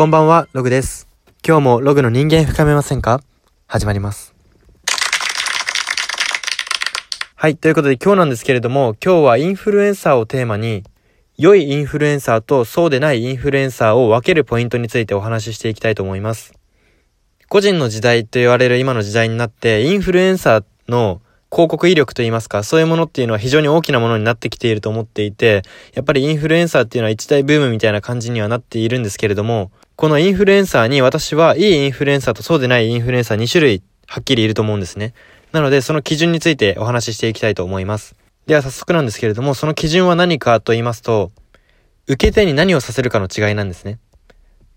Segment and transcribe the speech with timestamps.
[0.00, 1.08] こんばんは、ログです。
[1.46, 3.20] 今日もログの人間深めませんか？
[3.66, 4.34] 始まります。
[7.34, 10.84] はい、ということで今日なんですけれども、今日はインフルエンサーをテーマに、
[11.36, 16.54] 良いインフルエンサーとそうでないインフルエンサーを分けるポイントについてお話ししていきたいと思います。
[17.50, 21.20] 個人の時代と言われる今の時代になって、インフルエンサーの
[21.52, 25.62] 広告威力といいますか、そういうものっていうのは非常に大きなものになってきていると思っていて、
[25.94, 35.12] やっぱりインフルエンサーっていうのは一大ブームみたいな感じにはなっているんですけれども、このインフルエンサーに私はいいインフルエンサーとそうでないインフルエンサー2種類はっきりいると思うんですね。
[35.52, 38.14] なのでその基準についてお話ししていきたいと思います。
[38.46, 41.32] では早速なんですけれども、その基準は何かと言いますと、
[42.06, 43.98] 受け手に何をさせるかの違いなんですね。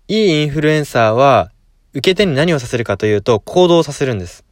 [0.06, 1.50] いいインフルエンサーは、
[1.92, 4.43] 受け手に何をさせるかというと、行動させるんです。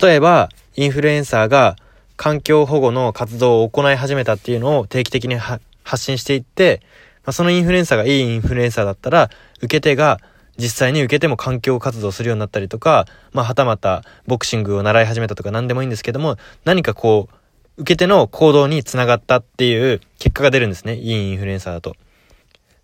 [0.00, 1.76] 例えば、インフルエンサーが
[2.16, 5.60] 環境保護の活動を行い始めたっていうのを定期的に発
[5.96, 6.82] 信していって、
[7.24, 10.20] まあ、そのインフルエンサーがいいインフルエンサーだったら、受け手が
[10.56, 20.94] 実際に受けても環境活動するようになったりとか、まあ、はたまたボクシングを習い始めたとか何でもいいんですけども、何かこう、受け手の行動につながったっていう結果が出るんですね。
[20.94, 21.96] いいインフルエンサーだと。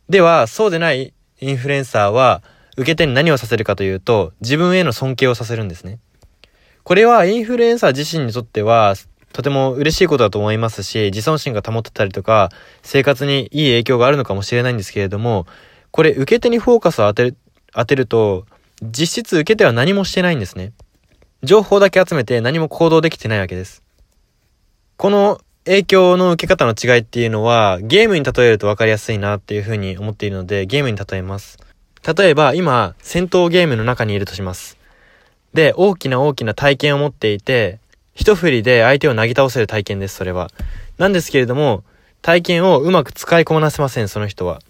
[0.09, 2.43] では、そうでないインフルエンサーは、
[2.77, 5.99] 受け手に何をさせるかというと、自分への尊敬をさせるんですね。
[6.85, 8.95] これはインフルエンサー自身にとっては、
[9.33, 12.51] とても嬉しいことだと思いますし、自尊心が保ってたりとか、
[12.83, 15.47] 生活にいい影響があるのかもしれないんですけれども、
[15.91, 17.37] これ受け手にフォーカスを当てる、
[17.73, 18.47] 当てると、
[18.83, 20.73] 実質受け手は何もしてないんですね。
[21.43, 23.83] 情報だけ集めて何も行動できてないわけです。
[24.97, 31.59] この影響の受け方の違いっていうのは、ゲームに例えると分かりやすいなっていうふうに思っているので、ゲームに例えます。
[32.17, 34.80] 例えば、今、戦闘ゲームの中にいるとします。
[35.55, 37.79] で、大きな大きな体験を持っていて、
[38.15, 40.51] 一振りで相手をなぎ倒せる体験です、それは。
[40.99, 41.85] なんですけれども、
[42.23, 44.61] 体験をうまく使いこなせません、その人は。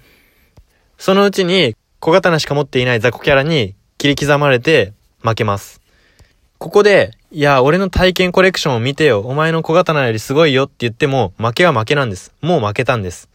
[0.99, 5.81] そのうちに、小刀しか持っていない雑魚キャラに切り刻まれて負けます。
[6.59, 9.21] ここで、いや、俺の体験コレクションを見てよ。
[9.21, 12.33] お前の小刀よりすごいよって言っても、負けは負けなんです。
[12.41, 13.29] もう負けたんです。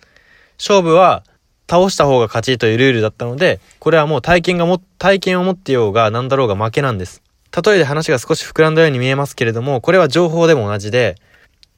[0.58, 1.24] 勝負は、
[1.70, 7.24] 倒した方が勝ちというルールだったので、これはもう体験がも、体験を持ってようが何だろうが負けなんです。
[7.64, 11.16] 例えで話が少し膨らんだように見えますけれども、これは情報でも同じで、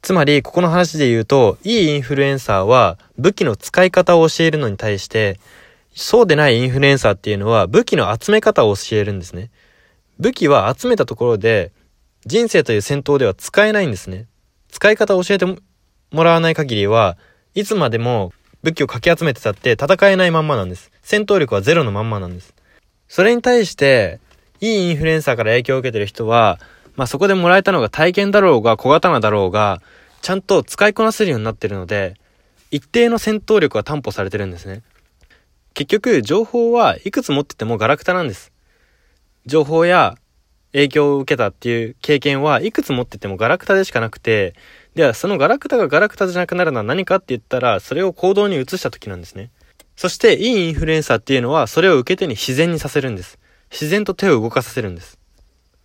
[0.01, 5.39] つまり、ここの話で言うと、いいインフルエンサーは武器の使い方を教えるのに対して、
[5.93, 9.49] そうでないインフルエンサーっていうのは武器の集め方を教えるんですね。
[10.19, 11.71] 武器は集めたところで、
[12.25, 14.27] 人生という戦闘では使えないんですね。
[14.71, 15.57] 使い方を教えても
[16.11, 17.17] らわない限りは、
[17.53, 18.33] いつまでも
[18.63, 20.91] 武器をかき集めてたって戦えないまんまなんです。
[21.01, 22.53] 戦闘力はゼロのまんまなんです。
[23.07, 24.19] それに対して、
[24.61, 26.59] いいインフルエンサーから影響を受けてる人は、
[26.95, 29.81] まあ、そこでもらえたのが体験だろうが小刀だろうが、
[30.21, 32.15] ちゃんと使いこなせるようになってるので、
[32.71, 34.81] 一定の戦闘力は担保されてるんですね。
[35.73, 38.51] 結局、情報はいくつ持っててもガラクタなんです。
[39.45, 40.17] 情報や
[40.73, 44.55] 影響を受けたっていう経験はいくつ持っててもガラクタでしかなくて、
[44.95, 49.51] ではそのガラクタがガラクタじゃなくなるのは何かって言ったら、それを行動に移した時なんですね。
[49.95, 53.39] そして、いいインフルエンサーっていうのは、それを受け手に自然にさせるんです。
[53.71, 55.17] 自然と手を動かさせるんです。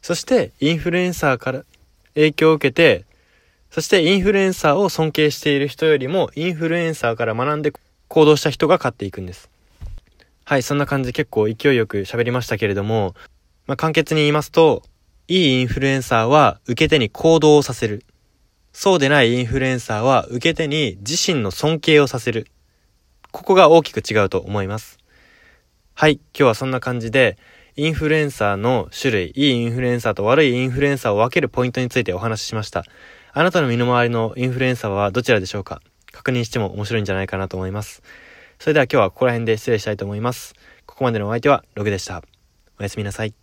[0.01, 1.65] そして、インフルエンサーから
[2.15, 3.05] 影響を受けて、
[3.71, 7.73] そしてインフルエンサーを尊敬している人よりも、インフルエンサーから学んで
[8.09, 9.51] 行動した人が勝っていくんです。
[10.45, 13.15] はい、そんな感じで結構勢いよく喋りましたけれども、
[13.67, 14.83] まあ、簡潔に言いますと、
[15.29, 18.05] いいインフルエンサーは受け手に行動をさせる。
[18.73, 22.49] そうでないインフルエンサーは受け手に自身の尊敬をさせる。
[23.31, 24.99] ここが大きく違うと思います。
[25.95, 27.39] はい、今日はそんな感じで、
[27.75, 32.85] インフルエンサーの種類、いいインフルエンサーと悪いインフルエンサーを分けるポイントについてお話ししました。
[33.33, 35.81] あなたの身の回りのインフルエンサーはどちらでしょうか？
[36.13, 38.03] 確認しても面白いんじゃないかなと思います。
[38.59, 40.55] それでは今日はここら辺で失礼したいと思います。
[40.85, 42.23] ここまでのお相手はログでした。
[42.79, 43.42] おやすみなさい。